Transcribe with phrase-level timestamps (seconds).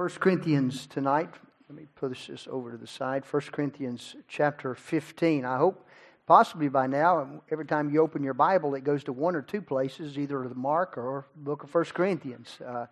[0.00, 1.28] 1 Corinthians tonight.
[1.68, 3.22] Let me push this over to the side.
[3.30, 5.44] 1 Corinthians chapter 15.
[5.44, 5.86] I hope
[6.26, 9.60] possibly by now, every time you open your Bible, it goes to one or two
[9.60, 12.58] places, either the Mark or book of 1 Corinthians.
[12.66, 12.86] Uh,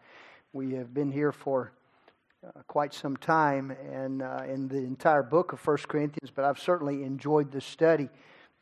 [0.53, 1.73] we have been here for
[2.47, 6.59] uh, quite some time and uh, in the entire book of 1 Corinthians, but I've
[6.59, 8.11] certainly enjoyed the study.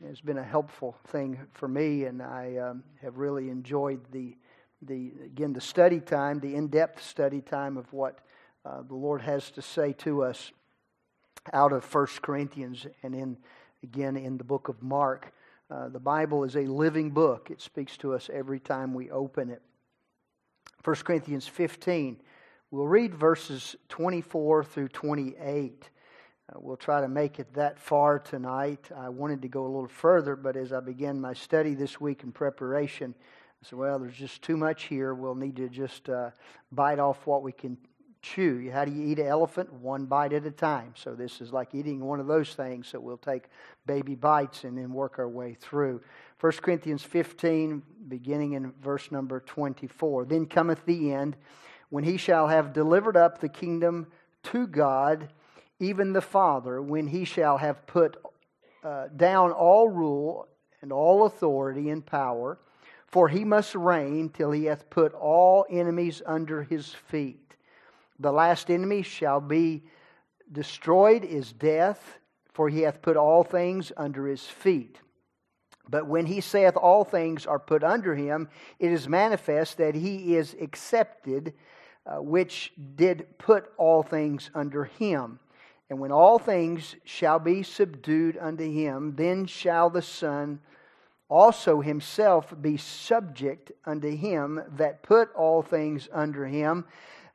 [0.05, 4.37] It's been a helpful thing for me, and I um, have really enjoyed the
[4.83, 8.21] the again the study time, the in-depth study time of what
[8.67, 10.51] uh, the Lord has to say to us
[11.53, 13.37] out of First Corinthians and in
[13.83, 15.33] again in the book of Mark.
[15.71, 17.49] Uh, the Bible is a living book.
[17.51, 19.63] It speaks to us every time we open it.
[20.83, 22.17] 1 Corinthians 15.
[22.73, 25.89] We'll read verses 24 through 28.
[26.49, 28.91] Uh, we'll try to make it that far tonight.
[28.97, 32.25] I wanted to go a little further, but as I began my study this week
[32.25, 35.15] in preparation, I said, well, there's just too much here.
[35.15, 36.31] We'll need to just uh,
[36.73, 37.77] bite off what we can
[38.35, 38.71] chew.
[38.73, 39.73] How do you eat an elephant?
[39.73, 40.93] One bite at a time.
[40.97, 42.89] So this is like eating one of those things.
[42.89, 43.45] So we'll take
[43.87, 46.01] baby bites and then work our way through.
[46.41, 50.25] 1 Corinthians 15, beginning in verse number 24.
[50.25, 51.37] Then cometh the end,
[51.91, 54.07] when he shall have delivered up the kingdom
[54.45, 55.29] to God,
[55.79, 58.17] even the Father, when he shall have put
[58.83, 60.49] uh, down all rule
[60.83, 62.59] and all authority and power
[63.07, 67.56] for he must reign till he hath put all enemies under his feet.
[68.19, 69.85] The last enemy shall be
[70.51, 72.19] destroyed is death,
[72.53, 74.99] for he hath put all things under his feet.
[75.89, 80.37] But when he saith all things are put under him, it is manifest that he
[80.37, 81.55] is accepted,
[82.07, 85.39] uh, which did put all things under him.
[85.89, 90.61] And when all things shall be subdued unto him, then shall the Son
[91.29, 96.85] also himself be subject unto him that put all things under him,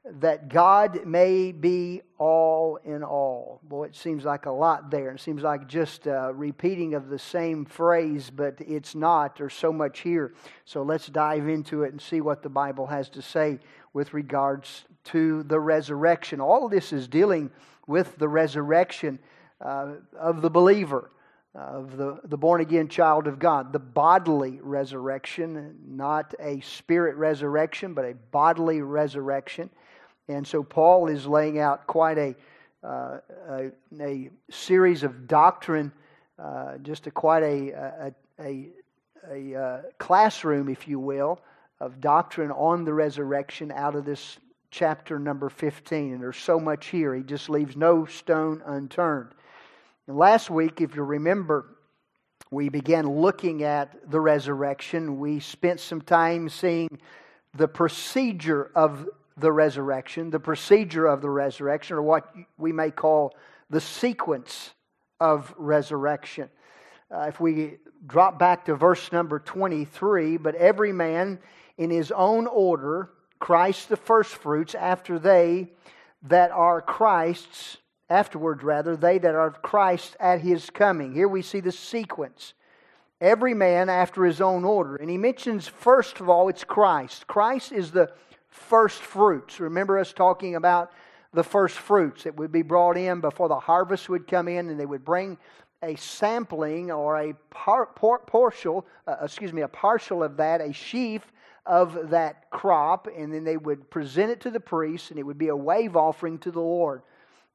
[0.04, 3.60] that God may be all in all.
[3.64, 5.12] Boy, it seems like a lot there.
[5.12, 9.36] It seems like just a repeating of the same phrase, but it's not.
[9.36, 10.34] There's so much here.
[10.66, 13.60] So let's dive into it and see what the Bible has to say
[13.94, 16.42] with regards to the resurrection.
[16.42, 17.52] All of this is dealing
[17.86, 19.20] with the resurrection
[19.60, 21.12] uh, of the believer
[21.54, 27.94] of the, the born again child of God, the bodily resurrection, not a spirit resurrection,
[27.94, 29.70] but a bodily resurrection.
[30.28, 32.36] And so Paul is laying out quite a,
[32.84, 33.18] uh,
[33.50, 35.92] a, a, series of doctrine,
[36.40, 38.70] uh, just a, quite a, a,
[39.30, 41.40] a, uh, classroom, if you will,
[41.80, 44.38] of doctrine on the resurrection out of this
[44.70, 46.14] chapter number 15.
[46.14, 49.32] And there's so much here, he just leaves no stone unturned.
[50.08, 51.78] And last week, if you remember,
[52.50, 55.20] we began looking at the resurrection.
[55.20, 57.00] We spent some time seeing
[57.56, 59.08] the procedure of
[59.42, 63.36] the resurrection, the procedure of the resurrection, or what we may call
[63.70, 64.72] the sequence
[65.20, 66.50] of resurrection.
[67.14, 71.40] Uh, if we drop back to verse number 23, but every man
[71.78, 73.10] in his own order,
[73.40, 75.70] Christ the firstfruits, after they
[76.24, 77.78] that are Christ's
[78.10, 81.14] afterwards rather, they that are Christ at his coming.
[81.14, 82.54] Here we see the sequence.
[83.22, 84.98] Every man after his own order.
[84.98, 87.26] And he mentions, first of all, it's Christ.
[87.28, 88.12] Christ is the
[88.52, 89.60] first fruits.
[89.60, 90.92] Remember us talking about
[91.34, 94.80] the first fruits that would be brought in before the harvest would come in, and
[94.80, 95.38] they would bring
[95.82, 100.72] a sampling or a par, par, partial, uh, excuse me, a partial of that, a
[100.72, 101.32] sheaf
[101.66, 105.38] of that crop, and then they would present it to the priest, and it would
[105.38, 107.02] be a wave offering to the Lord.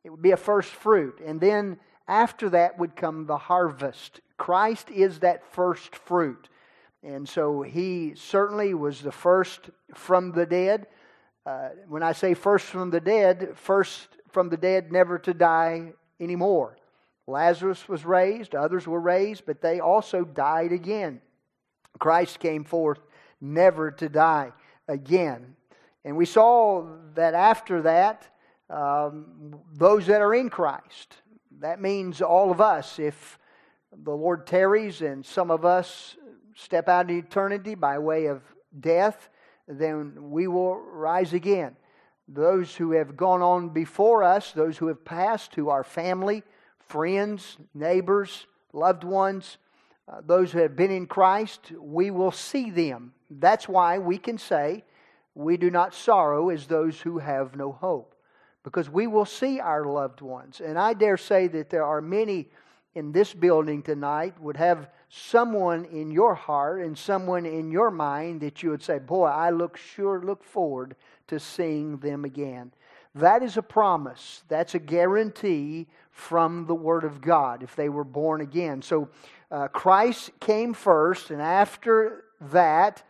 [0.04, 1.20] It would be a first fruit.
[1.24, 4.20] And then after that would come the harvest.
[4.38, 6.48] Christ is that first fruit.
[7.06, 10.88] And so he certainly was the first from the dead.
[11.46, 15.92] Uh, when I say first from the dead, first from the dead, never to die
[16.18, 16.76] anymore.
[17.28, 21.20] Lazarus was raised, others were raised, but they also died again.
[22.00, 22.98] Christ came forth
[23.40, 24.52] never to die
[24.88, 25.54] again.
[26.04, 28.26] And we saw that after that,
[28.68, 31.14] um, those that are in Christ.
[31.60, 32.98] That means all of us.
[32.98, 33.38] If
[33.92, 36.16] the Lord tarries and some of us
[36.56, 38.42] step out in eternity by way of
[38.80, 39.28] death,
[39.68, 41.76] then we will rise again.
[42.26, 46.42] Those who have gone on before us, those who have passed, who are family,
[46.80, 49.58] friends, neighbors, loved ones,
[50.08, 53.12] uh, those who have been in Christ, we will see them.
[53.30, 54.84] That's why we can say,
[55.34, 58.14] We do not sorrow as those who have no hope
[58.64, 60.60] because we will see our loved ones.
[60.60, 62.48] And I dare say that there are many
[62.96, 68.40] in this building tonight would have someone in your heart and someone in your mind
[68.40, 70.96] that you would say, Boy, I look sure look forward
[71.28, 72.72] to seeing them again.
[73.14, 74.42] That is a promise.
[74.48, 78.82] That's a guarantee from the Word of God if they were born again.
[78.82, 79.08] So
[79.50, 83.02] uh, Christ came first, and after that,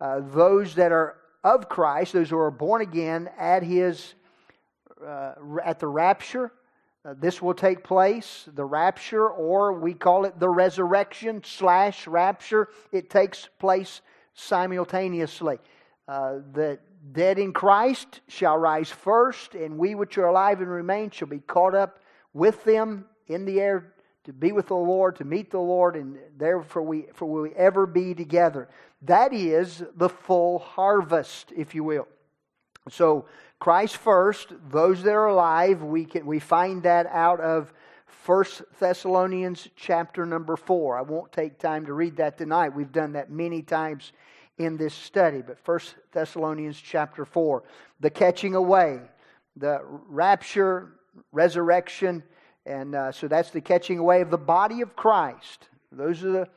[0.00, 4.14] uh, those that are of Christ, those who are born again at His
[5.04, 5.34] uh,
[5.64, 6.52] at the rapture,
[7.04, 8.48] uh, this will take place.
[8.54, 14.00] The rapture, or we call it the resurrection slash rapture, it takes place
[14.34, 15.58] simultaneously.
[16.08, 16.78] Uh, the
[17.12, 21.40] dead in Christ shall rise first, and we which are alive and remain shall be
[21.40, 22.00] caught up
[22.32, 23.92] with them in the air
[24.24, 27.52] to be with the Lord, to meet the Lord, and therefore we, for will we
[27.54, 28.68] ever be together.
[29.02, 32.08] That is the full harvest, if you will.
[32.88, 33.26] So
[33.58, 37.72] Christ first, those that are alive, we can we find that out of
[38.26, 38.44] 1
[38.78, 40.98] Thessalonians chapter number 4.
[40.98, 42.70] I won't take time to read that tonight.
[42.70, 44.12] We've done that many times
[44.58, 45.80] in this study, but 1
[46.12, 47.62] Thessalonians chapter 4,
[48.00, 49.00] the catching away,
[49.56, 50.92] the rapture,
[51.32, 52.22] resurrection,
[52.66, 55.68] and uh, so that's the catching away of the body of Christ.
[55.92, 56.48] Those are the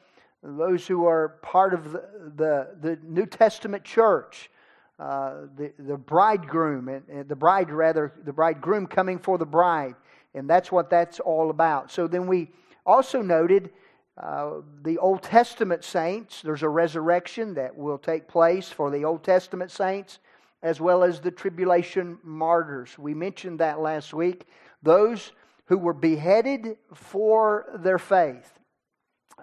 [0.44, 2.04] those who are part of the,
[2.36, 4.50] the, the New Testament church,
[5.00, 9.96] uh, the, the bridegroom, and, and, the bride, rather, the bridegroom coming for the bride.
[10.34, 11.92] And that's what that's all about.
[11.92, 12.50] So then we
[12.86, 13.70] also noted
[14.18, 16.42] uh, the Old Testament saints.
[16.42, 20.20] There's a resurrection that will take place for the Old Testament saints,
[20.64, 22.98] as well as the tribulation martyrs.
[22.98, 24.46] We mentioned that last week.
[24.82, 25.32] Those
[25.66, 28.52] who were beheaded for their faith.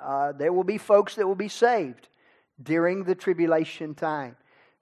[0.00, 2.08] Uh, there will be folks that will be saved
[2.62, 4.36] during the tribulation time.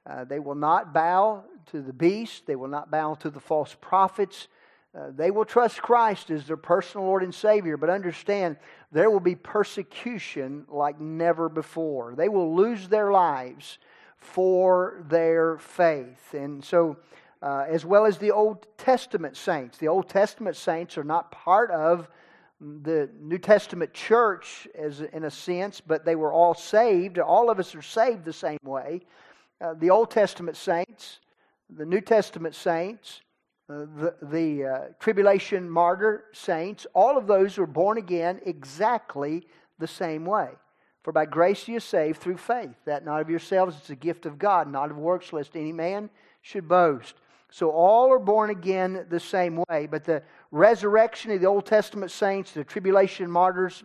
[0.06, 3.76] Uh, they will not bow to the beast, they will not bow to the false
[3.81, 4.49] prophets.
[4.94, 8.58] Uh, they will trust Christ as their personal Lord and Savior, but understand
[8.90, 12.14] there will be persecution like never before.
[12.14, 13.78] They will lose their lives
[14.19, 16.34] for their faith.
[16.34, 16.99] And so,
[17.40, 21.70] uh, as well as the Old Testament saints, the Old Testament saints are not part
[21.70, 22.08] of
[22.60, 27.19] the New Testament church, as in a sense, but they were all saved.
[27.19, 29.00] All of us are saved the same way.
[29.62, 31.20] Uh, the Old Testament saints,
[31.70, 33.20] the New Testament saints,
[33.70, 39.47] uh, the, the uh, tribulation martyr saints, all of those were born again exactly
[39.79, 40.49] the same way.
[41.05, 44.26] For by grace you are saved through faith, that not of yourselves, it's a gift
[44.26, 46.11] of God, not of works, lest any man
[46.41, 47.14] should boast.
[47.49, 52.11] So all are born again the same way, but the resurrection of the Old Testament
[52.11, 53.85] saints, the tribulation martyrs,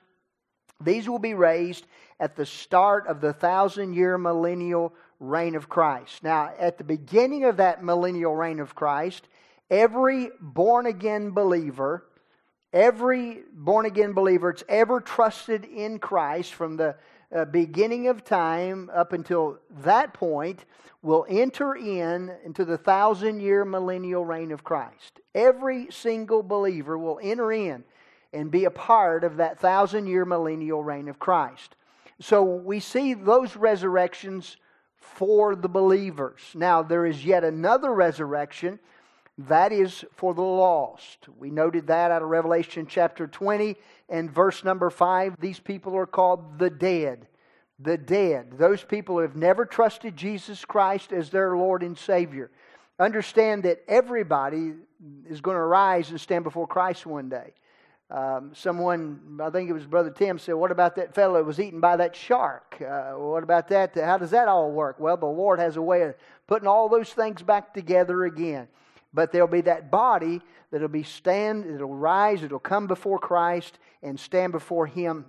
[0.81, 1.85] these will be raised
[2.19, 6.23] at the start of the thousand year millennial reign of Christ.
[6.23, 9.27] Now, at the beginning of that millennial reign of Christ,
[9.69, 12.05] every born again believer,
[12.71, 16.95] every born again believer that's ever trusted in Christ from the
[17.35, 20.65] uh, beginning of time up until that point
[21.01, 25.19] will enter in into the thousand year millennial reign of Christ.
[25.35, 27.83] Every single believer will enter in
[28.33, 31.75] and be a part of that thousand year millennial reign of Christ.
[32.19, 34.57] So we see those resurrections
[34.97, 36.41] for the believers.
[36.53, 38.79] Now, there is yet another resurrection
[39.37, 41.27] that is for the lost.
[41.37, 43.75] We noted that out of Revelation chapter 20
[44.09, 45.39] and verse number 5.
[45.39, 47.27] These people are called the dead.
[47.79, 48.57] The dead.
[48.57, 52.49] Those people who have never trusted Jesus Christ as their Lord and Savior.
[52.99, 54.73] Understand that everybody
[55.29, 57.53] is going to rise and stand before Christ one day.
[58.09, 61.59] Um, someone, I think it was Brother Tim, said, What about that fellow that was
[61.59, 62.77] eaten by that shark?
[62.81, 63.95] Uh, what about that?
[63.95, 64.97] How does that all work?
[64.99, 66.15] Well, the Lord has a way of
[66.47, 68.69] putting all those things back together again.
[69.13, 74.17] But there'll be that body that'll be stand, it'll rise, it'll come before Christ and
[74.17, 75.25] stand before Him.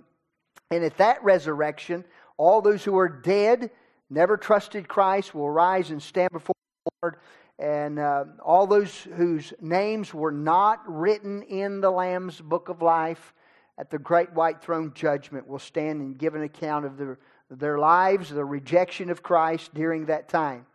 [0.71, 2.05] And at that resurrection,
[2.37, 3.71] all those who are dead,
[4.09, 6.55] never trusted Christ, will rise and stand before
[6.85, 7.15] the Lord
[7.59, 13.33] and uh, all those whose names were not written in the Lamb's book of life
[13.77, 17.19] at the great white throne judgment will stand and give an account of their,
[17.51, 20.65] their lives, their rejection of Christ during that time.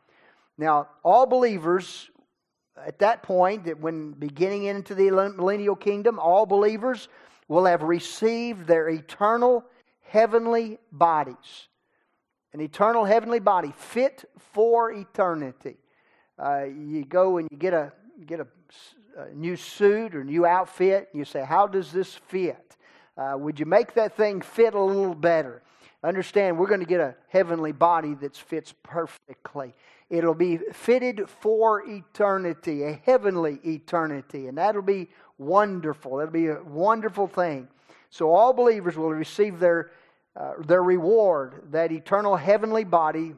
[0.59, 2.11] Now, all believers
[2.85, 7.09] at that point, that when beginning into the millennial kingdom, all believers
[7.49, 9.65] will have received their eternal
[10.03, 11.69] heavenly bodies.
[12.53, 15.77] An eternal heavenly body fit for eternity
[16.39, 17.93] uh, you go and you get a
[18.27, 18.47] get a,
[19.19, 21.09] a, new suit or new outfit.
[21.13, 22.77] And you say, "How does this fit?
[23.17, 25.63] Uh, would you make that thing fit a little better?"
[26.03, 29.75] Understand, we're going to get a heavenly body that fits perfectly.
[30.11, 36.21] It'll be fitted for eternity, a heavenly eternity, and that'll be wonderful.
[36.21, 37.69] It'll be a wonderful thing.
[38.11, 39.93] So all believers will receive their
[40.37, 43.35] uh, their reward, that eternal heavenly body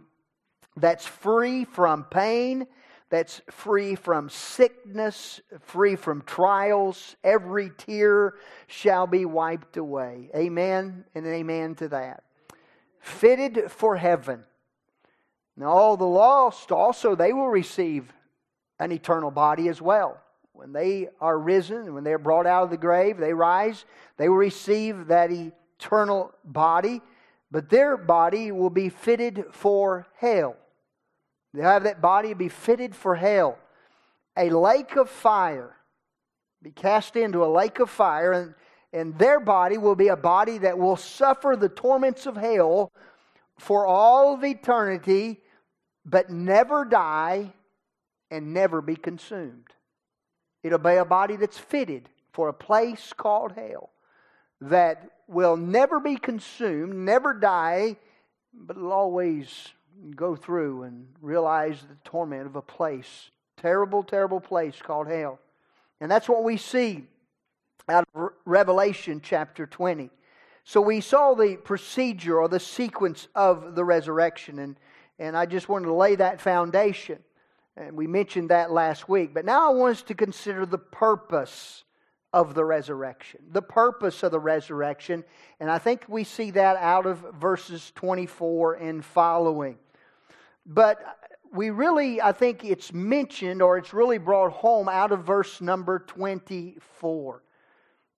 [0.76, 2.67] that's free from pain
[3.08, 7.14] that's free from sickness, free from trials.
[7.22, 8.34] Every tear
[8.66, 10.30] shall be wiped away.
[10.34, 12.25] Amen and amen to that.
[12.98, 14.42] Fitted for heaven.
[15.56, 18.12] Now, all the lost also, they will receive
[18.78, 20.20] an eternal body as well.
[20.52, 23.84] When they are risen, when they're brought out of the grave, they rise,
[24.16, 27.00] they will receive that eternal body,
[27.50, 30.56] but their body will be fitted for hell.
[31.56, 33.58] They have that body be fitted for hell.
[34.36, 35.75] A lake of fire.
[36.62, 38.54] Be cast into a lake of fire, and,
[38.92, 42.92] and their body will be a body that will suffer the torments of hell
[43.58, 45.40] for all of eternity,
[46.04, 47.54] but never die
[48.30, 49.68] and never be consumed.
[50.62, 53.88] It'll be a body that's fitted for a place called hell
[54.60, 57.96] that will never be consumed, never die,
[58.52, 59.72] but will always
[60.15, 63.31] go through and realize the torment of a place.
[63.57, 65.38] Terrible, terrible place called hell.
[66.00, 67.05] And that's what we see
[67.88, 70.11] out of Revelation chapter 20.
[70.65, 74.76] So we saw the procedure or the sequence of the resurrection, and,
[75.19, 77.19] and I just wanted to lay that foundation.
[77.76, 79.33] And we mentioned that last week.
[79.33, 81.85] But now I want us to consider the purpose
[82.33, 83.41] of the resurrection.
[83.53, 85.25] The purpose of the resurrection.
[85.61, 89.79] And I think we see that out of verses 24 and following.
[90.66, 90.99] But
[91.52, 96.00] we really, I think it's mentioned or it's really brought home out of verse number
[96.00, 97.42] 24.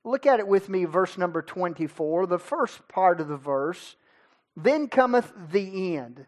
[0.05, 3.97] Look at it with me, verse number 24, the first part of the verse.
[4.57, 6.25] Then cometh the end.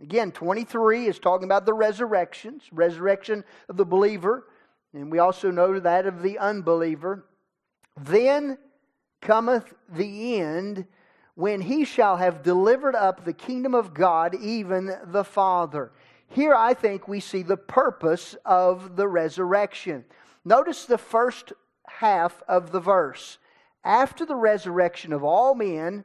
[0.00, 4.46] Again, 23 is talking about the resurrections, resurrection of the believer,
[4.92, 7.26] and we also know that of the unbeliever.
[8.00, 8.58] Then
[9.20, 10.86] cometh the end
[11.34, 15.90] when he shall have delivered up the kingdom of God, even the Father.
[16.28, 20.04] Here, I think we see the purpose of the resurrection.
[20.44, 21.52] Notice the first
[21.86, 23.38] half of the verse.
[23.84, 26.04] After the resurrection of all men,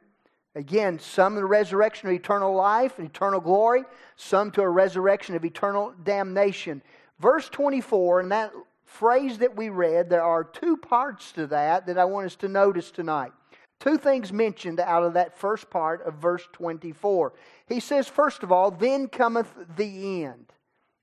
[0.54, 3.84] again, some the resurrection of eternal life and eternal glory,
[4.16, 6.82] some to a resurrection of eternal damnation.
[7.18, 8.52] Verse 24, and that
[8.84, 12.48] phrase that we read, there are two parts to that that I want us to
[12.48, 13.32] notice tonight.
[13.80, 17.32] Two things mentioned out of that first part of verse 24.
[17.66, 20.52] He says, first of all, then cometh the end.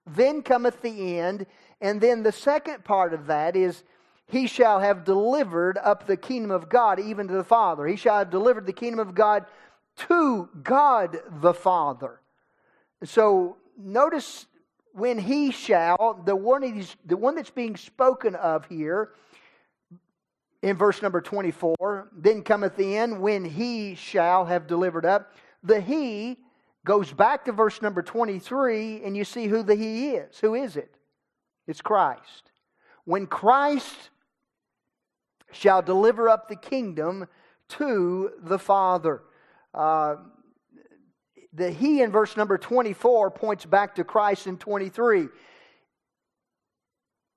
[0.05, 1.47] Then cometh the end.
[1.81, 3.83] And then the second part of that is,
[4.29, 7.87] he shall have delivered up the kingdom of God even to the Father.
[7.87, 9.45] He shall have delivered the kingdom of God
[10.09, 12.19] to God the Father.
[13.03, 14.45] So notice
[14.91, 19.11] when he shall, the one, the one that's being spoken of here
[20.67, 25.33] in verse number 24, then cometh the end when he shall have delivered up.
[25.63, 26.37] The he
[26.85, 30.39] goes back to verse number 23, and you see who the he is.
[30.39, 30.95] Who is it?
[31.67, 32.51] It's Christ.
[33.05, 34.09] When Christ
[35.51, 37.27] shall deliver up the kingdom
[37.69, 39.21] to the Father.
[39.73, 40.15] Uh,
[41.53, 45.27] the he in verse number 24 points back to Christ in 23.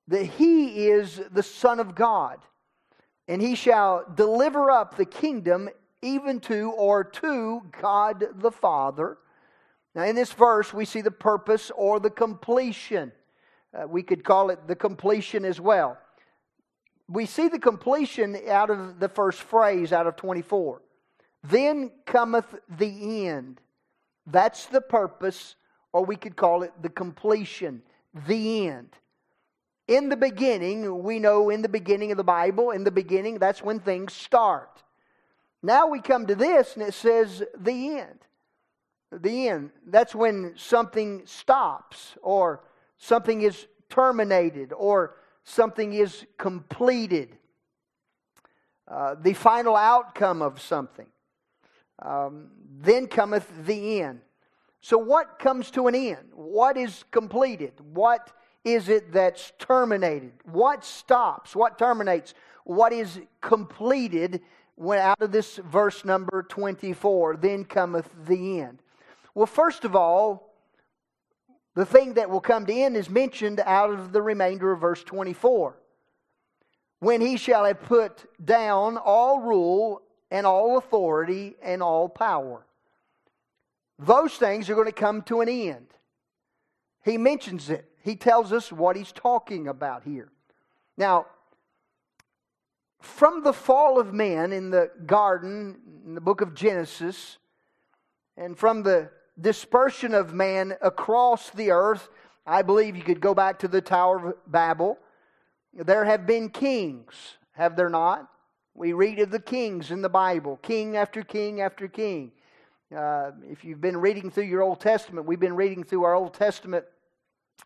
[0.09, 2.41] The he is the Son of God
[3.31, 5.69] and he shall deliver up the kingdom
[6.03, 9.19] even to or to God the Father.
[9.95, 13.13] Now, in this verse, we see the purpose or the completion.
[13.73, 15.97] Uh, we could call it the completion as well.
[17.09, 20.83] We see the completion out of the first phrase out of 24.
[21.45, 23.61] Then cometh the end.
[24.27, 25.55] That's the purpose,
[25.93, 27.83] or we could call it the completion,
[28.27, 28.89] the end.
[29.91, 33.61] In the beginning, we know in the beginning of the Bible, in the beginning, that's
[33.61, 34.85] when things start.
[35.65, 38.21] Now we come to this and it says the end.
[39.11, 39.71] The end.
[39.85, 42.63] That's when something stops or
[42.99, 47.37] something is terminated or something is completed.
[48.87, 51.09] Uh, the final outcome of something.
[52.01, 54.21] Um, then cometh the end.
[54.83, 56.29] So, what comes to an end?
[56.33, 57.73] What is completed?
[57.93, 58.31] What
[58.65, 60.33] is it that's terminated?
[60.45, 61.57] What stops?
[61.57, 62.35] What terminates?
[62.65, 64.43] What is completed
[64.77, 67.37] when out of this verse number 24?
[67.37, 68.83] Then cometh the end.
[69.35, 70.55] Well, first of all,
[71.75, 75.03] the thing that will come to end is mentioned out of the remainder of verse
[75.05, 75.77] 24.
[76.99, 82.67] When he shall have put down all rule and all authority and all power.
[83.99, 85.87] Those things are going to come to an end.
[87.05, 90.31] He mentions it he tells us what he's talking about here.
[90.97, 91.27] Now,
[93.01, 97.39] from the fall of man in the garden, in the book of Genesis,
[98.37, 102.09] and from the dispersion of man across the earth,
[102.47, 104.99] I believe you could go back to the Tower of Babel.
[105.73, 107.15] There have been kings,
[107.53, 108.29] have there not?
[108.75, 112.33] We read of the kings in the Bible, king after king after king.
[112.95, 116.35] Uh, if you've been reading through your Old Testament, we've been reading through our Old
[116.35, 116.85] Testament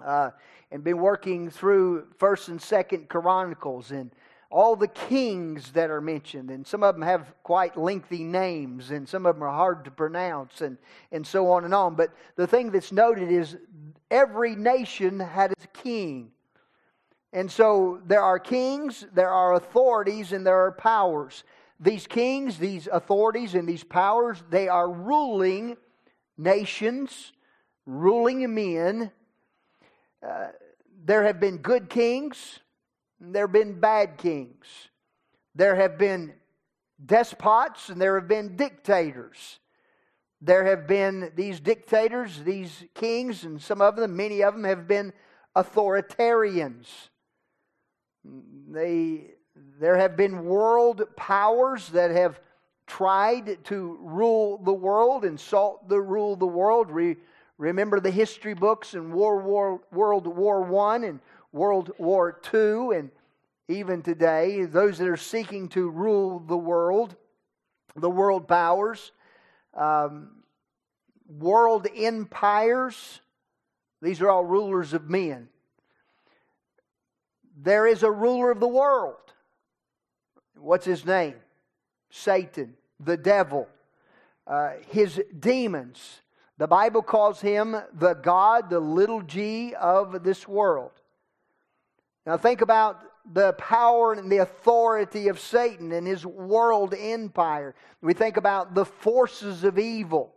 [0.00, 0.30] uh,
[0.70, 4.10] and been working through First and Second Chronicles and
[4.50, 9.08] all the kings that are mentioned, and some of them have quite lengthy names, and
[9.08, 10.78] some of them are hard to pronounce, and,
[11.10, 11.96] and so on and on.
[11.96, 13.56] But the thing that's noted is
[14.12, 16.30] every nation had its king.
[17.32, 21.42] And so there are kings, there are authorities, and there are powers.
[21.80, 25.76] These kings, these authorities, and these powers, they are ruling
[26.38, 27.32] nations,
[27.86, 29.10] ruling men.
[30.26, 30.48] Uh,
[31.04, 32.60] there have been good kings,
[33.20, 34.66] and there have been bad kings.
[35.54, 36.32] There have been
[37.04, 39.58] despots, and there have been dictators.
[40.40, 44.88] There have been these dictators, these kings, and some of them, many of them, have
[44.88, 45.12] been
[45.56, 46.86] authoritarians.
[48.24, 49.32] They,
[49.78, 52.40] there have been world powers that have
[52.86, 56.88] tried to rule the world and sought to rule the world.
[57.58, 61.20] Remember the history books World War, World War One and
[61.52, 63.10] World War II, and
[63.68, 67.16] even today, those that are seeking to rule the world,
[67.96, 69.12] the world powers,
[69.74, 70.42] um,
[71.28, 73.20] world empires.
[74.02, 75.48] These are all rulers of men
[77.56, 79.16] there is a ruler of the world.
[80.56, 81.34] What's his name?
[82.10, 83.68] Satan, the devil,
[84.46, 86.20] uh, his demons.
[86.58, 90.92] The Bible calls him the God, the little g of this world.
[92.26, 97.74] Now, think about the power and the authority of Satan and his world empire.
[98.00, 100.32] We think about the forces of evil,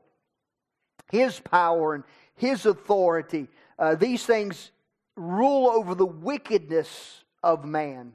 [1.11, 2.03] his power and
[2.35, 3.47] his authority.
[3.77, 4.71] Uh, these things
[5.15, 8.13] rule over the wickedness of man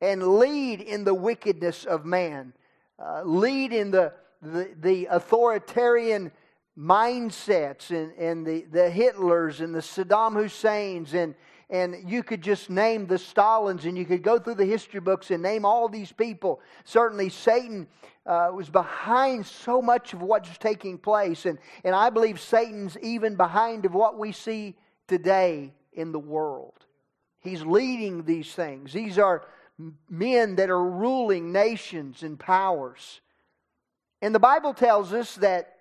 [0.00, 2.52] and lead in the wickedness of man,
[2.98, 4.12] uh, lead in the,
[4.42, 6.30] the, the, authoritarian
[6.78, 11.34] mindsets and, and the, the Hitlers and the Saddam Husseins and,
[11.70, 15.30] and you could just name the Stalins and you could go through the history books
[15.30, 16.60] and name all these people.
[16.84, 17.86] Certainly, Satan
[18.26, 21.46] uh, was behind so much of what's taking place.
[21.46, 24.76] And, and I believe Satan's even behind of what we see
[25.08, 26.86] today in the world.
[27.40, 28.92] He's leading these things.
[28.92, 29.46] These are
[30.08, 33.20] men that are ruling nations and powers.
[34.22, 35.73] And the Bible tells us that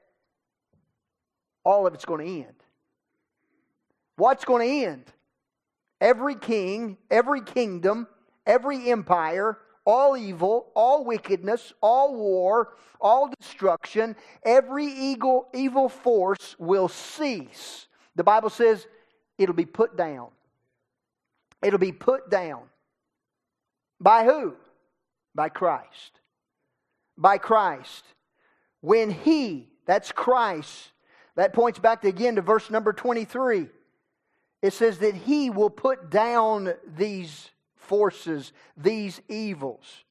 [1.63, 2.55] all of it's going to end.
[4.15, 5.05] What's going to end?
[5.99, 8.07] Every king, every kingdom,
[8.45, 16.87] every empire, all evil, all wickedness, all war, all destruction, every evil, evil force will
[16.87, 17.87] cease.
[18.15, 18.87] The Bible says
[19.37, 20.29] it'll be put down.
[21.63, 22.63] It'll be put down.
[23.99, 24.55] By who?
[25.33, 26.19] By Christ.
[27.17, 28.05] By Christ.
[28.81, 30.91] When He, that's Christ,
[31.35, 33.67] that points back again to verse number 23.
[34.61, 40.03] It says that He will put down these forces, these evils.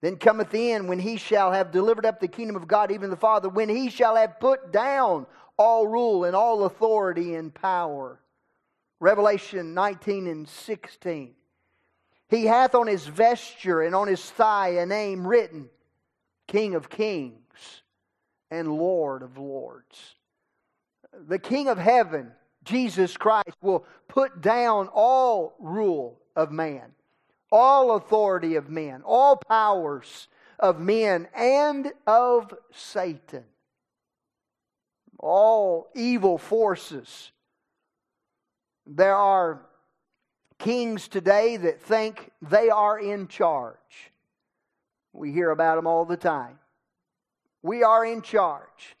[0.00, 3.08] Then cometh the end when he shall have delivered up the kingdom of God, even
[3.08, 8.20] the Father, when he shall have put down all rule and all authority and power.
[9.00, 11.34] Revelation 19 and 16.
[12.28, 15.70] He hath on his vesture and on his thigh a name written
[16.48, 17.82] King of Kings
[18.50, 20.16] and Lord of Lords.
[21.28, 22.32] The King of Heaven,
[22.64, 26.92] Jesus Christ, will put down all rule of man,
[27.50, 33.44] all authority of men, all powers of men and of Satan,
[35.18, 37.32] all evil forces
[38.86, 39.62] there are
[40.58, 43.76] kings today that think they are in charge.
[45.12, 46.58] We hear about them all the time.
[47.62, 48.96] We are in charge.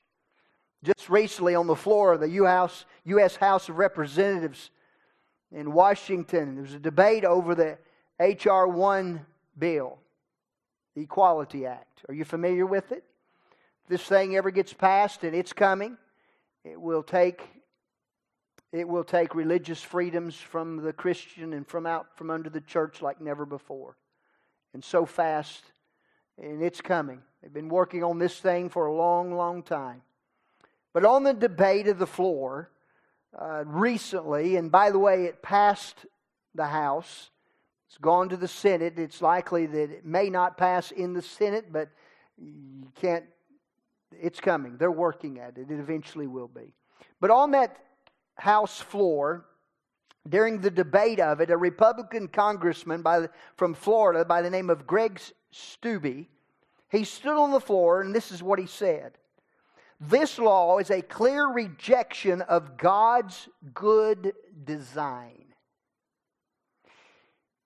[0.84, 3.36] Just recently on the floor of the U.S.
[3.36, 4.70] House of Representatives
[5.50, 7.78] in Washington, there was a debate over the
[8.20, 8.68] H.R.
[8.68, 9.24] 1
[9.58, 9.98] bill,
[10.94, 12.02] the Equality Act.
[12.06, 13.02] Are you familiar with it?
[13.82, 15.96] If this thing ever gets passed, and it's coming,
[16.64, 17.42] it will take
[18.70, 23.00] it will take religious freedoms from the Christian and from out from under the church
[23.00, 23.96] like never before.
[24.74, 25.62] And so fast,
[26.36, 27.22] and it's coming.
[27.40, 30.02] They've been working on this thing for a long, long time.
[30.94, 32.70] But on the debate of the floor
[33.38, 36.06] uh, recently, and by the way, it passed
[36.54, 37.30] the House,
[37.88, 38.98] it's gone to the Senate.
[38.98, 41.90] It's likely that it may not pass in the Senate, but
[42.38, 43.24] you can't,
[44.12, 44.76] it's coming.
[44.78, 45.70] They're working at it.
[45.70, 46.72] It eventually will be.
[47.20, 47.76] But on that
[48.36, 49.44] House floor,
[50.28, 54.86] during the debate of it, a Republican congressman by, from Florida by the name of
[54.86, 55.20] Greg
[55.52, 56.26] Steube,
[56.90, 59.18] he stood on the floor and this is what he said.
[60.08, 64.32] This law is a clear rejection of God's good
[64.64, 65.40] design.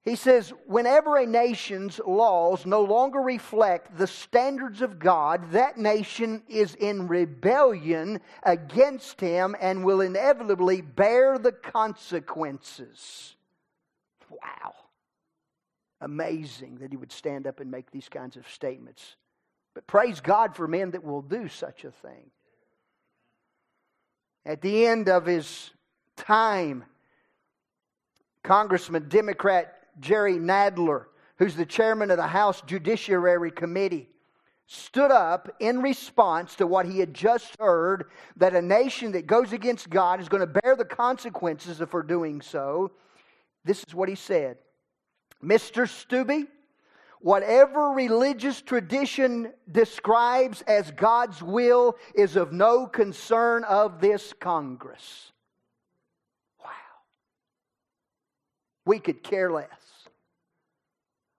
[0.03, 6.43] He says, whenever a nation's laws no longer reflect the standards of God, that nation
[6.49, 13.37] is in rebellion against Him and will inevitably bear the consequences.
[14.31, 14.73] Wow.
[16.01, 19.17] Amazing that he would stand up and make these kinds of statements.
[19.79, 22.33] But praise God for men that will do such a thing.
[24.45, 25.71] At the end of his
[26.17, 26.83] time,
[28.43, 31.05] Congressman Democrat Jerry Nadler,
[31.37, 34.09] who's the chairman of the House Judiciary Committee,
[34.67, 39.53] stood up in response to what he had just heard that a nation that goes
[39.53, 42.91] against God is going to bear the consequences of for doing so.
[43.65, 44.59] This is what he said
[45.41, 45.87] Mr.
[45.87, 46.49] Steube,
[47.21, 55.33] whatever religious tradition describes as God's will is of no concern of this Congress.
[56.63, 56.71] Wow.
[58.85, 59.69] We could care less.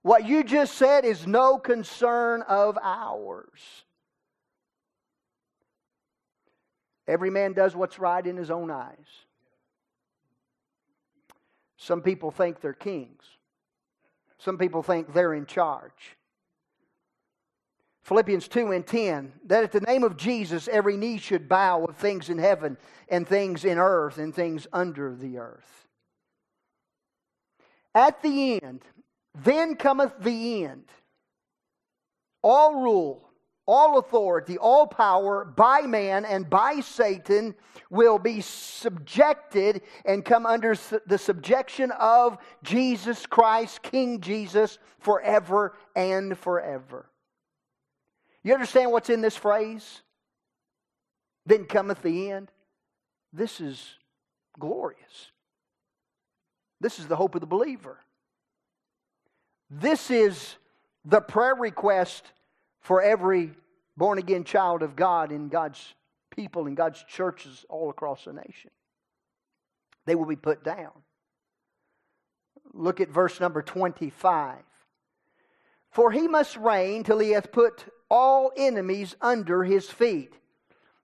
[0.01, 3.59] What you just said is no concern of ours.
[7.07, 8.95] Every man does what's right in his own eyes.
[11.77, 13.23] Some people think they're kings.
[14.39, 16.17] Some people think they're in charge.
[18.03, 21.95] Philippians 2 and 10 that at the name of Jesus every knee should bow of
[21.95, 25.87] things in heaven and things in earth and things under the earth.
[27.93, 28.81] At the end,
[29.35, 30.85] then cometh the end.
[32.41, 33.28] All rule,
[33.69, 37.53] all authority, all power by man and by Satan
[37.91, 46.35] will be subjected and come under the subjection of Jesus Christ, King Jesus, forever and
[46.35, 47.11] forever.
[48.43, 50.01] You understand what's in this phrase?
[51.45, 52.51] Then cometh the end.
[53.31, 53.87] This is
[54.57, 55.31] glorious.
[56.81, 57.99] This is the hope of the believer.
[59.69, 60.55] This is
[61.05, 62.31] the prayer request
[62.81, 63.51] for every
[63.97, 65.93] born again child of God in God's
[66.35, 68.71] people, in God's churches all across the nation.
[70.05, 70.91] They will be put down.
[72.73, 74.57] Look at verse number 25.
[75.91, 80.33] For he must reign till he hath put all enemies under his feet.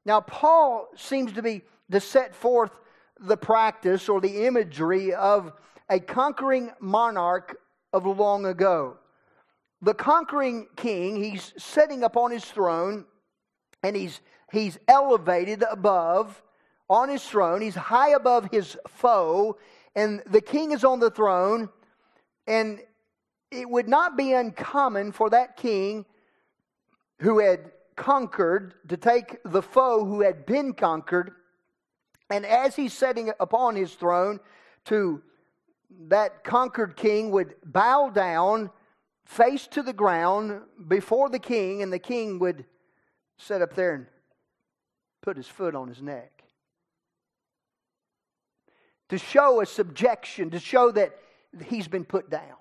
[0.05, 2.71] Now, Paul seems to be to set forth
[3.19, 5.53] the practice or the imagery of
[5.89, 7.57] a conquering monarch
[7.93, 8.97] of long ago.
[9.85, 13.05] The conquering king, he's sitting upon his throne
[13.83, 14.19] and he's,
[14.51, 16.41] he's elevated above
[16.89, 17.61] on his throne.
[17.61, 19.59] He's high above his foe,
[19.95, 21.69] and the king is on the throne.
[22.47, 22.79] And
[23.51, 26.05] it would not be uncommon for that king
[27.19, 31.31] who had conquered to take the foe who had been conquered,
[32.31, 34.39] and as he's sitting upon his throne,
[34.85, 35.21] to
[36.07, 38.71] that conquered king would bow down,
[39.25, 42.65] face to the ground before the king, and the king would
[43.37, 44.05] sit up there and
[45.21, 46.43] put his foot on his neck.
[49.09, 51.17] To show a subjection, to show that
[51.65, 52.55] he's been put down.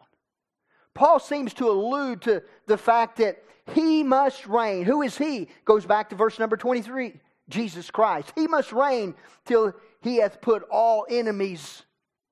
[0.94, 4.84] Paul seems to allude to the fact that he must reign.
[4.84, 5.48] Who is he?
[5.64, 8.32] Goes back to verse number 23 Jesus Christ.
[8.34, 11.82] He must reign till he hath put all enemies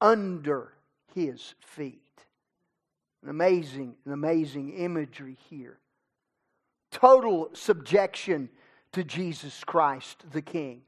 [0.00, 0.72] under
[1.14, 2.01] his feet.
[3.22, 5.78] An amazing, an amazing imagery here.
[6.90, 8.48] Total subjection
[8.92, 10.82] to Jesus Christ the King.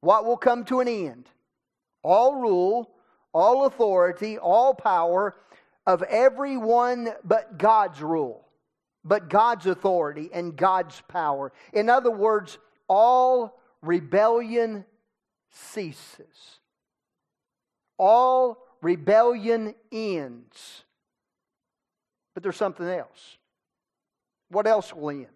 [0.00, 1.30] What will come to an end?
[2.02, 2.90] All rule,
[3.32, 5.34] all authority, all power
[5.86, 8.46] of everyone but God's rule,
[9.04, 11.52] but God's authority and God's power.
[11.72, 14.84] In other words, all rebellion
[15.50, 16.58] ceases.
[17.98, 20.84] All rebellion ends.
[22.34, 23.38] But there's something else.
[24.48, 25.26] What else will end?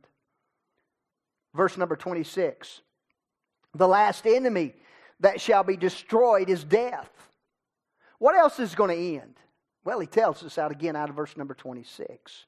[1.54, 2.82] Verse number 26.
[3.74, 4.74] The last enemy
[5.20, 7.10] that shall be destroyed is death.
[8.18, 9.34] What else is going to end?
[9.84, 12.46] Well, he tells us out again out of verse number 26.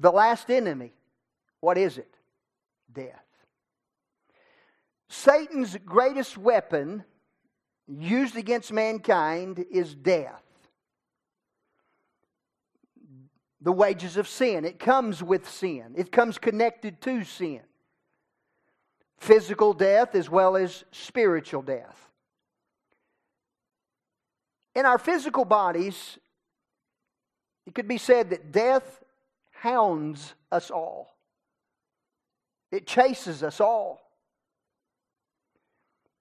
[0.00, 0.92] The last enemy,
[1.60, 2.14] what is it?
[2.92, 3.24] Death.
[5.08, 7.04] Satan's greatest weapon
[7.86, 10.43] used against mankind is death.
[13.64, 14.64] The wages of sin.
[14.64, 17.60] It comes with sin, it comes connected to sin.
[19.18, 22.10] Physical death as well as spiritual death.
[24.74, 26.18] In our physical bodies,
[27.66, 29.02] it could be said that death
[29.52, 31.16] hounds us all,
[32.70, 34.02] it chases us all.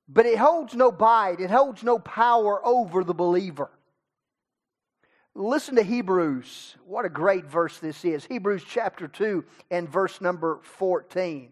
[0.07, 3.69] But it holds no bite, it holds no power over the believer.
[5.35, 6.75] Listen to Hebrews.
[6.85, 8.25] What a great verse this is.
[8.25, 11.51] Hebrews chapter 2 and verse number 14.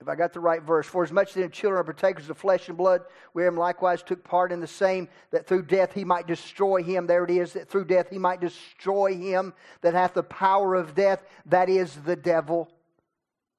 [0.00, 2.68] If I got the right verse, for as much then children are partakers of flesh
[2.68, 3.02] and blood,
[3.36, 7.06] him likewise took part in the same, that through death he might destroy him.
[7.06, 10.94] There it is, that through death he might destroy him that hath the power of
[10.94, 12.70] death, that is the devil.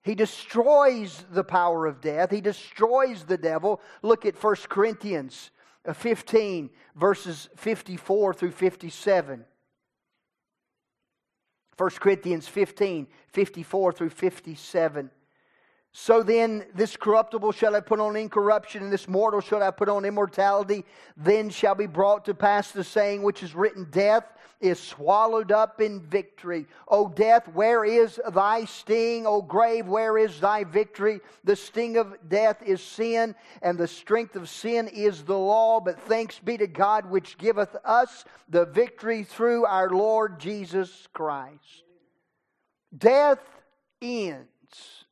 [0.01, 2.32] He destroys the power of death.
[2.32, 3.82] He destroys the devil.
[4.01, 5.51] Look at 1 Corinthians
[5.88, 9.46] Uh, 15, verses 54 through 57.
[11.78, 15.10] 1 Corinthians 15, 54 through 57.
[15.91, 19.89] So then, this corruptible shall I put on incorruption, and this mortal shall I put
[19.89, 20.86] on immortality.
[21.17, 24.25] Then shall be brought to pass the saying which is written Death
[24.60, 26.67] is swallowed up in victory.
[26.88, 29.25] O death, where is thy sting?
[29.25, 31.21] O grave, where is thy victory?
[31.43, 35.80] The sting of death is sin, and the strength of sin is the law.
[35.80, 41.84] But thanks be to God, which giveth us the victory through our Lord Jesus Christ.
[42.95, 43.39] Death
[44.02, 45.06] ends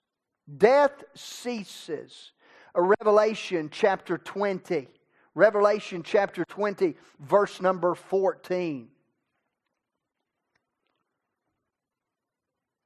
[0.55, 2.31] Death ceases.
[2.75, 4.87] Revelation chapter 20.
[5.35, 8.87] Revelation chapter 20, verse number 14.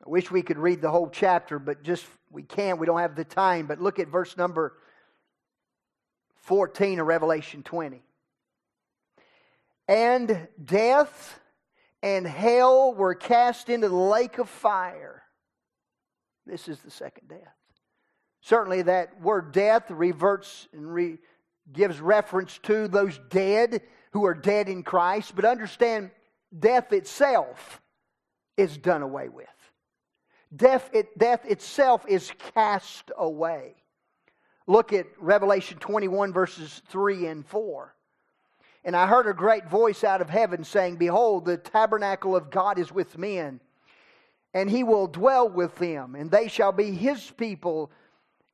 [0.05, 2.79] I wish we could read the whole chapter, but just we can't.
[2.79, 3.67] We don't have the time.
[3.67, 4.73] But look at verse number
[6.41, 8.01] 14 of Revelation 20.
[9.87, 11.39] And death
[12.01, 15.23] and hell were cast into the lake of fire.
[16.45, 17.55] This is the second death.
[18.41, 21.19] Certainly, that word death reverts and re-
[21.71, 25.35] gives reference to those dead who are dead in Christ.
[25.35, 26.11] But understand,
[26.57, 27.81] death itself
[28.57, 29.47] is done away with.
[30.53, 33.75] Death, it, death itself is cast away.
[34.67, 37.95] Look at Revelation 21, verses 3 and 4.
[38.83, 42.79] And I heard a great voice out of heaven saying, Behold, the tabernacle of God
[42.79, 43.61] is with men
[44.53, 47.91] and he will dwell with them, and they shall be his people,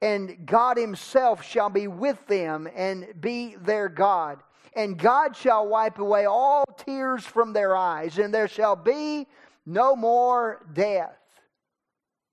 [0.02, 4.40] and God himself shall be with them and be their God.
[4.76, 9.26] And God shall wipe away all tears from their eyes, and there shall be
[9.66, 11.18] no more death,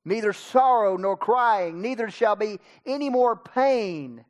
[0.04, 4.26] neither sorrow nor crying, neither shall be any more pain,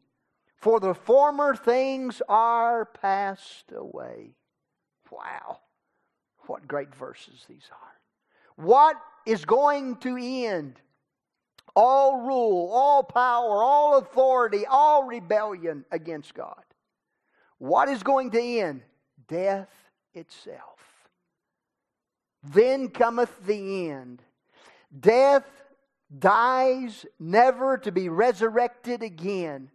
[0.56, 4.36] for the former things are passed away.
[5.10, 5.58] Wow,
[6.46, 8.64] what great verses these are.
[8.64, 10.80] What is going to end.
[11.76, 16.62] All rule, all power, all authority, all rebellion against God.
[17.58, 18.82] What is going to end?
[19.26, 19.70] Death
[20.12, 20.78] itself.
[22.42, 24.22] Then cometh the end.
[24.98, 25.44] Death
[26.16, 29.70] dies never to be resurrected again.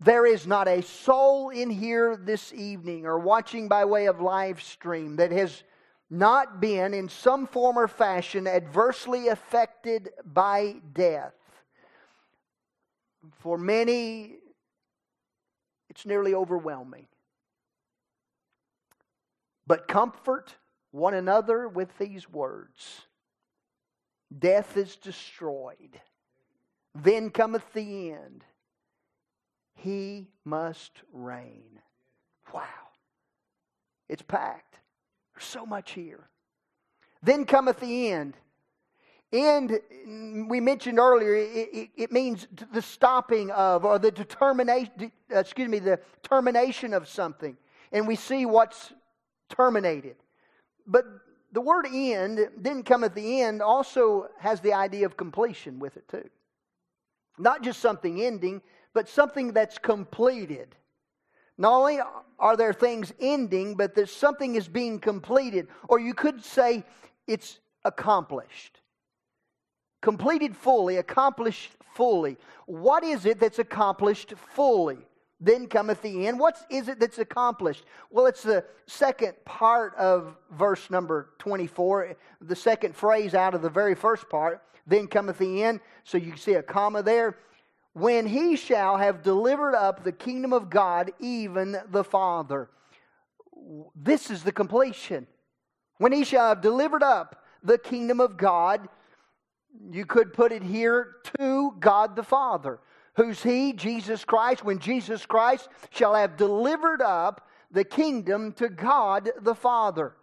[0.00, 4.62] There is not a soul in here this evening or watching by way of live
[4.62, 5.62] stream that has
[6.10, 11.34] not been in some form or fashion adversely affected by death.
[13.40, 14.36] For many,
[15.88, 17.06] it's nearly overwhelming.
[19.66, 20.54] But comfort
[20.90, 23.02] one another with these words
[24.36, 26.00] Death is destroyed,
[26.94, 28.44] then cometh the end.
[29.74, 31.80] He must reign.
[32.52, 32.62] Wow.
[34.08, 34.78] It's packed.
[35.34, 36.28] There's so much here.
[37.22, 38.34] Then cometh the end.
[39.32, 39.80] End,
[40.48, 45.80] we mentioned earlier, it, it, it means the stopping of or the determination, excuse me,
[45.80, 47.56] the termination of something.
[47.90, 48.92] And we see what's
[49.48, 50.16] terminated.
[50.86, 51.04] But
[51.52, 56.06] the word end, then cometh the end, also has the idea of completion with it
[56.08, 56.28] too.
[57.38, 60.76] Not just something ending, but something that's completed.
[61.56, 62.00] Not only
[62.38, 65.68] are there things ending, but that something is being completed.
[65.88, 66.84] Or you could say
[67.26, 68.80] it's accomplished.
[70.02, 72.36] Completed fully, accomplished fully.
[72.66, 74.98] What is it that's accomplished fully?
[75.40, 76.38] Then cometh the end.
[76.38, 77.84] What is it that's accomplished?
[78.10, 83.70] Well, it's the second part of verse number 24, the second phrase out of the
[83.70, 84.62] very first part.
[84.86, 85.80] Then cometh the end.
[86.04, 87.38] So you see a comma there
[87.94, 92.68] when he shall have delivered up the kingdom of God, even the Father.
[93.94, 95.26] This is the completion.
[95.98, 98.88] When he shall have delivered up the kingdom of God,
[99.90, 102.80] you could put it here to God the Father.
[103.16, 109.30] who's he, Jesus Christ, when Jesus Christ shall have delivered up the kingdom to God
[109.40, 110.14] the Father.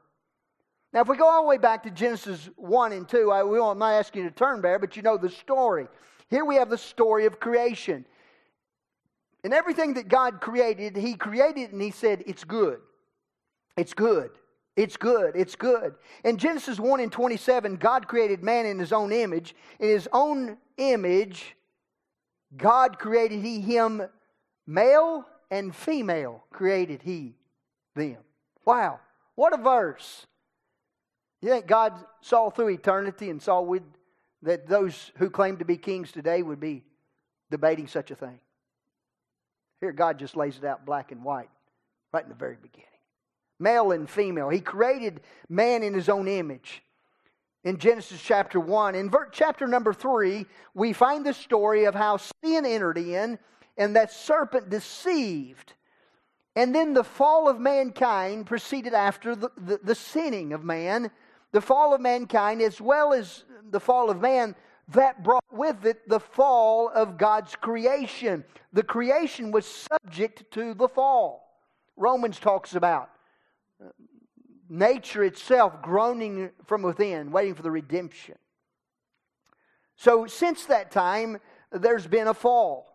[0.93, 3.71] Now, if we go all the way back to Genesis 1 and 2, I, will,
[3.71, 5.88] I'm not asking you to turn there, but you know the story.
[6.32, 8.06] Here we have the story of creation.
[9.44, 12.80] And everything that God created, He created and He said, It's good.
[13.78, 14.32] It's good.
[14.78, 15.36] It's good.
[15.36, 15.96] It's good.
[16.24, 19.54] In Genesis 1 and 27, God created man in His own image.
[19.80, 21.56] In His own image,
[22.56, 24.02] God created He him
[24.65, 27.36] male and female, created He
[27.96, 28.17] them.
[28.65, 29.00] Wow.
[29.36, 30.26] What a verse.
[31.41, 33.84] You think God saw through eternity and saw with,
[34.43, 36.84] that those who claim to be kings today would be
[37.49, 38.39] debating such a thing?
[39.80, 41.49] Here, God just lays it out black and white
[42.13, 42.88] right in the very beginning.
[43.60, 44.49] Male and female.
[44.49, 46.84] He created man in his own image.
[47.63, 48.95] In Genesis chapter 1.
[48.95, 53.38] In chapter number 3, we find the story of how sin entered in
[53.77, 55.73] and that serpent deceived
[56.56, 61.12] and then the fall of mankind proceeded after the, the, the, sinning of man.
[61.52, 64.56] The fall of mankind, as well as the fall of man,
[64.90, 68.44] that brought with it the fall of God's creation.
[68.74, 71.48] The creation was subject to the fall.
[71.98, 73.10] Romans talks about
[73.84, 73.90] uh,
[74.70, 78.36] nature itself groaning from within, waiting for the redemption.
[79.98, 81.40] So, since that time,
[81.72, 82.88] there's been a fall.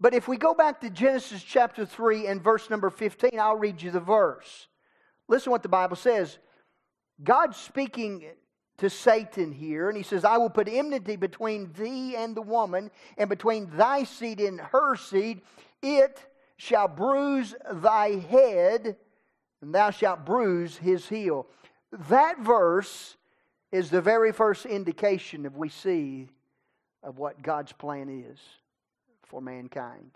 [0.00, 3.82] But if we go back to Genesis chapter 3 and verse number 15, I'll read
[3.82, 4.68] you the verse.
[5.26, 6.38] Listen what the Bible says.
[7.22, 8.24] God's speaking
[8.78, 12.90] to Satan here, and he says, I will put enmity between thee and the woman,
[13.16, 15.42] and between thy seed and her seed.
[15.82, 16.24] It
[16.56, 18.96] shall bruise thy head,
[19.60, 21.46] and thou shalt bruise his heel.
[22.08, 23.16] That verse
[23.72, 26.28] is the very first indication of we see
[27.02, 28.38] of what God's plan is
[29.24, 30.12] for mankind.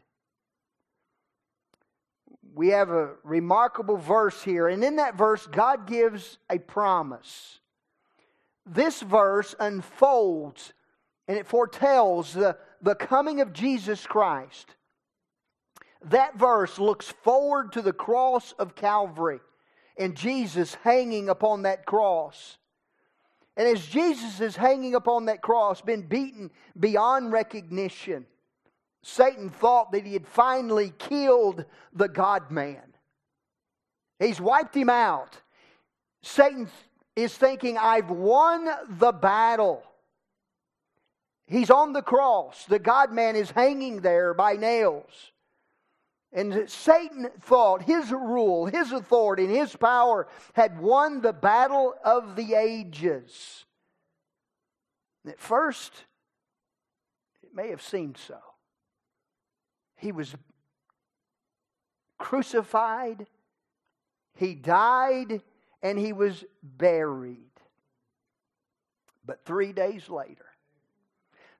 [2.54, 7.60] We have a remarkable verse here, and in that verse, God gives a promise.
[8.66, 10.72] This verse unfolds
[11.28, 14.74] and it foretells the, the coming of Jesus Christ.
[16.06, 19.40] That verse looks forward to the cross of Calvary
[19.96, 22.58] and Jesus hanging upon that cross.
[23.56, 28.26] And as Jesus is hanging upon that cross, been beaten beyond recognition,
[29.02, 32.82] Satan thought that he had finally killed the God man.
[34.18, 35.36] He's wiped him out.
[36.22, 36.68] Satan
[37.16, 39.82] is thinking, I've won the battle.
[41.46, 42.64] He's on the cross.
[42.66, 45.32] The God man is hanging there by nails.
[46.32, 52.36] And Satan thought his rule, his authority, and his power had won the battle of
[52.36, 53.66] the ages.
[55.26, 55.92] At first,
[57.42, 58.38] it may have seemed so.
[60.02, 60.34] He was
[62.18, 63.28] crucified,
[64.34, 65.42] he died,
[65.80, 67.38] and he was buried.
[69.24, 70.46] But three days later,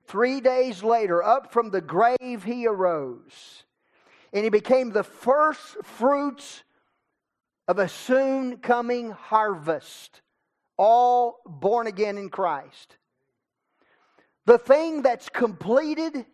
[0.07, 3.63] three days later, up from the grave he arose,
[4.33, 6.63] and he became the first fruits
[7.69, 10.19] of a soon coming harvest,
[10.75, 12.97] all born again in Christ.
[14.45, 16.25] The thing that's completed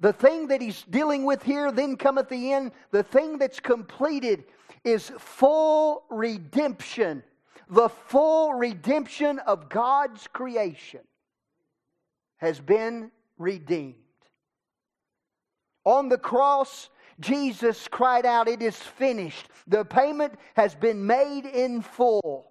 [0.00, 2.72] the thing that he's dealing with here, then cometh the end.
[2.90, 4.44] The thing that's completed
[4.82, 7.22] is full redemption.
[7.68, 11.00] The full redemption of God's creation
[12.38, 13.94] has been redeemed.
[15.84, 16.88] On the cross,
[17.20, 19.48] Jesus cried out, It is finished.
[19.66, 22.50] The payment has been made in full.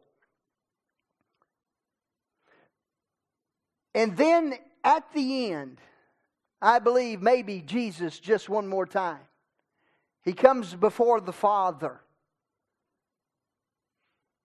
[3.95, 5.79] And then at the end,
[6.61, 9.19] I believe maybe Jesus just one more time.
[10.23, 12.01] He comes before the Father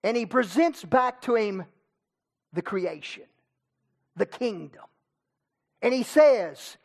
[0.03, 1.65] and he presents back to him
[2.53, 3.23] the creation,
[4.15, 4.83] the kingdom.
[5.81, 6.77] And he says,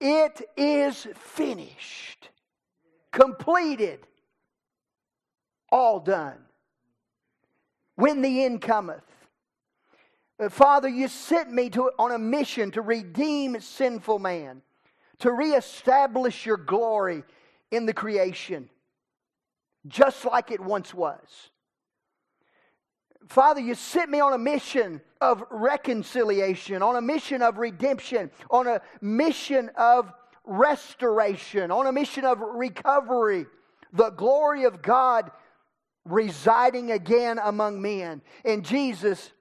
[0.00, 2.30] It is finished,
[3.12, 4.06] completed,
[5.70, 6.38] all done.
[7.96, 9.04] When the end cometh,
[10.40, 14.62] uh, Father, you sent me to, on a mission to redeem sinful man
[15.20, 17.22] to reestablish your glory
[17.70, 18.68] in the creation,
[19.86, 21.50] just like it once was.
[23.28, 28.66] Father, you sent me on a mission of reconciliation, on a mission of redemption, on
[28.66, 30.12] a mission of
[30.44, 33.46] restoration, on a mission of recovery.
[33.92, 35.30] The glory of God
[36.04, 38.22] residing again among men.
[38.44, 39.32] And Jesus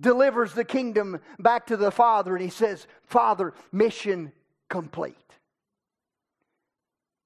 [0.00, 4.32] delivers the kingdom back to the Father, and he says, Father, mission
[4.68, 5.16] complete.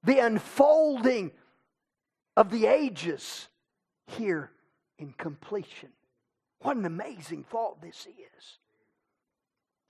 [0.05, 1.31] The unfolding
[2.37, 3.49] of the ages
[4.07, 4.51] here
[4.99, 5.91] in completion.
[6.61, 8.59] What an amazing thought this is.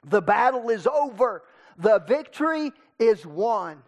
[0.04, 1.44] The battle is over,
[1.78, 3.82] the victory is won.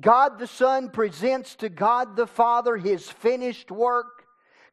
[0.00, 4.23] God the Son presents to God the Father his finished work,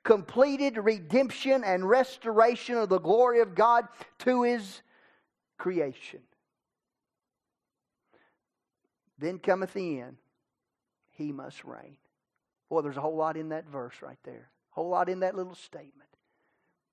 [0.04, 3.88] completed redemption and restoration of the glory of God
[4.20, 4.82] to his
[5.58, 6.22] creation.
[9.18, 10.18] Then cometh the end.
[11.12, 11.98] He must reign.
[12.70, 14.50] Boy, there's a whole lot in that verse right there.
[14.72, 16.10] A whole lot in that little statement.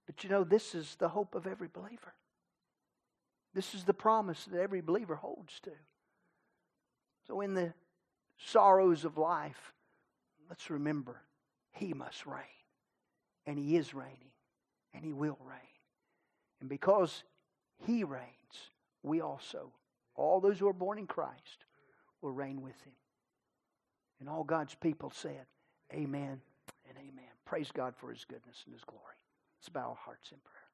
[0.06, 2.14] But you know, this is the hope of every believer.
[3.54, 5.70] This is the promise that every believer holds to.
[7.26, 7.72] So, in the
[8.38, 9.72] sorrows of life,
[10.48, 11.22] let's remember
[11.72, 12.57] He must reign.
[13.48, 14.30] And He is reigning.
[14.92, 15.58] And He will reign.
[16.60, 17.24] And because
[17.86, 18.26] He reigns,
[19.02, 19.72] we also,
[20.14, 21.64] all those who are born in Christ,
[22.20, 22.92] will reign with Him.
[24.20, 25.46] And all God's people said,
[25.94, 26.40] Amen
[26.88, 27.32] and amen.
[27.46, 29.02] Praise God for His goodness and His glory.
[29.58, 30.67] Let's bow our hearts in prayer.